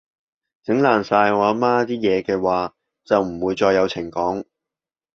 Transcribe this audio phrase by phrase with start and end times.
[0.63, 4.43] 整爛晒我阿媽啲嘢嘅話，就唔會再有情講